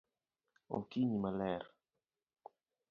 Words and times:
Okinyi 0.77 1.15
maler 1.21 1.63